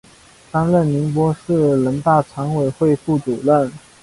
[0.51, 3.71] 担任宁波市人大常委会副主任。